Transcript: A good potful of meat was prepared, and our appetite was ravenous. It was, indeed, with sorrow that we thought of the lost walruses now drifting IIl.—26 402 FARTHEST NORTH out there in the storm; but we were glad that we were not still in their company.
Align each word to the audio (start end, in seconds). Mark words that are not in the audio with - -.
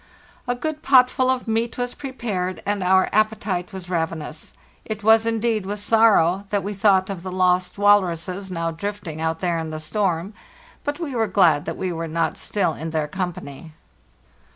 A 0.47 0.55
good 0.55 0.81
potful 0.81 1.29
of 1.29 1.47
meat 1.47 1.77
was 1.77 1.93
prepared, 1.93 2.63
and 2.65 2.81
our 2.81 3.07
appetite 3.13 3.71
was 3.71 3.87
ravenous. 3.87 4.55
It 4.83 5.03
was, 5.03 5.27
indeed, 5.27 5.67
with 5.67 5.77
sorrow 5.79 6.45
that 6.49 6.63
we 6.63 6.73
thought 6.73 7.11
of 7.11 7.21
the 7.21 7.31
lost 7.31 7.77
walruses 7.77 8.49
now 8.49 8.71
drifting 8.71 9.19
IIl.—26 9.19 9.21
402 9.21 9.21
FARTHEST 9.21 9.21
NORTH 9.21 9.29
out 9.29 9.39
there 9.41 9.59
in 9.59 9.69
the 9.69 9.79
storm; 9.79 10.33
but 10.83 10.99
we 10.99 11.13
were 11.15 11.27
glad 11.27 11.65
that 11.65 11.77
we 11.77 11.91
were 11.93 12.07
not 12.07 12.35
still 12.39 12.73
in 12.73 12.89
their 12.89 13.07
company. 13.07 13.73